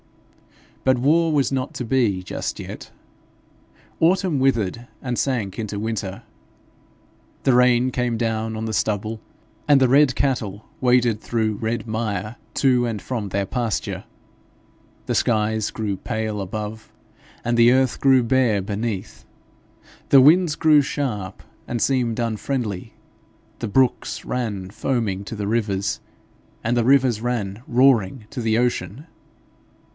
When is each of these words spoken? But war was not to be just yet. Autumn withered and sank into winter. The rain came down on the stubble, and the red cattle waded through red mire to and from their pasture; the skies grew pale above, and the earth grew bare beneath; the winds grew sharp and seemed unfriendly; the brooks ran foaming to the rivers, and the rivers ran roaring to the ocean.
But 0.83 0.97
war 0.97 1.31
was 1.31 1.51
not 1.51 1.75
to 1.75 1.85
be 1.85 2.23
just 2.23 2.59
yet. 2.59 2.89
Autumn 3.99 4.39
withered 4.39 4.87
and 4.99 5.15
sank 5.15 5.59
into 5.59 5.77
winter. 5.79 6.23
The 7.43 7.53
rain 7.53 7.91
came 7.91 8.17
down 8.17 8.55
on 8.57 8.65
the 8.65 8.73
stubble, 8.73 9.21
and 9.67 9.79
the 9.79 9.87
red 9.87 10.15
cattle 10.15 10.65
waded 10.81 11.21
through 11.21 11.57
red 11.57 11.85
mire 11.85 12.37
to 12.55 12.87
and 12.87 12.99
from 12.99 13.29
their 13.29 13.45
pasture; 13.45 14.05
the 15.05 15.13
skies 15.13 15.69
grew 15.69 15.97
pale 15.97 16.41
above, 16.41 16.91
and 17.45 17.55
the 17.55 17.71
earth 17.71 17.99
grew 17.99 18.23
bare 18.23 18.59
beneath; 18.59 19.23
the 20.09 20.19
winds 20.19 20.55
grew 20.55 20.81
sharp 20.81 21.43
and 21.67 21.79
seemed 21.79 22.17
unfriendly; 22.19 22.95
the 23.59 23.67
brooks 23.67 24.25
ran 24.25 24.71
foaming 24.71 25.23
to 25.25 25.35
the 25.35 25.47
rivers, 25.47 25.99
and 26.63 26.75
the 26.75 26.83
rivers 26.83 27.21
ran 27.21 27.61
roaring 27.67 28.25
to 28.31 28.41
the 28.41 28.57
ocean. 28.57 29.05